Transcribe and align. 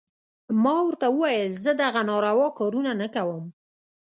ما 0.63 0.75
ورته 0.85 1.07
وويل 1.11 1.51
زه 1.63 1.71
دغه 1.83 2.01
ناروا 2.09 2.49
کارونه 2.59 2.91
نه 3.01 3.07
کوم. 3.15 3.43